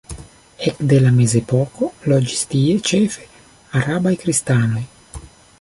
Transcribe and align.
Ekde 0.69 0.97
la 1.03 1.11
mezepoko 1.17 1.91
loĝis 2.13 2.43
tie 2.55 2.81
ĉefe 2.91 3.29
arabaj 3.81 4.19
kristanoj. 4.25 4.87